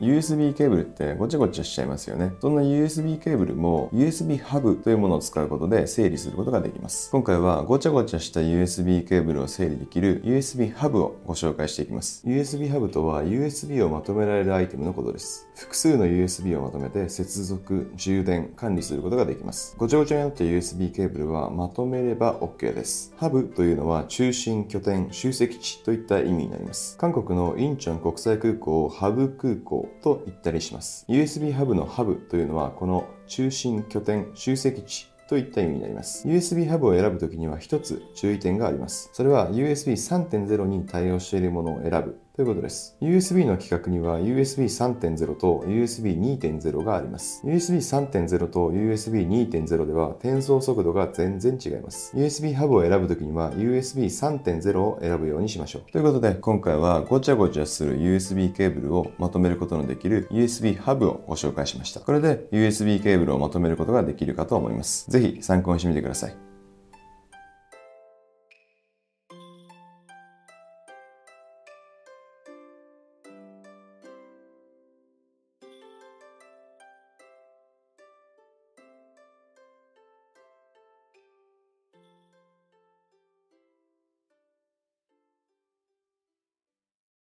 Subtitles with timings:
[0.00, 2.32] USB ケーブルってごちゃごちゃしちゃいますよね。
[2.40, 7.10] そんな USB ケーブルも USB ハブというものを使うことで整理することができます。
[7.12, 12.26] 今回はごちゃごちゃした USB ケーブルを整理できる USB ハブをご紹介していきます。
[12.26, 15.48] USB ハブとは USB をまとめられるアイテムのことです。
[15.54, 19.76] 複数の USB をまとめて接続、充電、管理することができます。
[19.78, 23.14] ごちゃごちゃになった USB ケーブルはまとめれば OK です。
[23.16, 26.98] ハブというのは中心、拠点、集積地といった意味になります。
[26.98, 31.06] 韓国のインチョン国際空港をハブ空港と言ったりします。
[31.08, 36.28] USB ハブのハブというのはこの中心、拠点、集積地といった意味になります。
[36.28, 39.10] USB ハブを選ぶときには一つ注意点があります。
[39.12, 42.96] それは USB 3.0に対応しているものを選ぶということです。
[43.00, 47.40] USB の規格には USB 3.0と USB 2.0があります。
[47.46, 52.12] USB 3.0と USB 2.0では転送速度が全然違います。
[52.16, 55.92] USB ハブを選ぶときには USB 3.0を選ぶようにしましょう。
[55.92, 62.00] ということで今回はごちゃごちゃする USB ケーブルをまとめることのできる USB ハブをご紹介しました。
[62.00, 65.08] これで USB ケーブルをまとめることができるかと思います。
[65.08, 66.43] ぜひ参考にしてみてください。